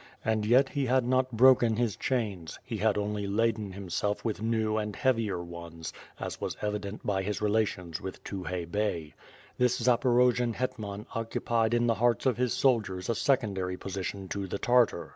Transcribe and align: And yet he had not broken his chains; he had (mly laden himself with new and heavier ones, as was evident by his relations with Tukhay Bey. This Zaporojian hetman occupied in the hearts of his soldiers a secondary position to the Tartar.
And 0.25 0.47
yet 0.47 0.69
he 0.69 0.87
had 0.87 1.05
not 1.05 1.31
broken 1.33 1.75
his 1.75 1.95
chains; 1.95 2.57
he 2.63 2.77
had 2.77 2.95
(mly 2.97 3.27
laden 3.29 3.73
himself 3.73 4.25
with 4.25 4.41
new 4.41 4.75
and 4.77 4.95
heavier 4.95 5.43
ones, 5.43 5.93
as 6.19 6.41
was 6.41 6.57
evident 6.59 7.05
by 7.05 7.21
his 7.21 7.39
relations 7.39 8.01
with 8.01 8.23
Tukhay 8.23 8.65
Bey. 8.65 9.13
This 9.59 9.79
Zaporojian 9.79 10.55
hetman 10.55 11.05
occupied 11.13 11.75
in 11.75 11.85
the 11.85 11.93
hearts 12.01 12.25
of 12.25 12.37
his 12.37 12.51
soldiers 12.51 13.09
a 13.09 13.13
secondary 13.13 13.77
position 13.77 14.27
to 14.29 14.47
the 14.47 14.57
Tartar. 14.57 15.09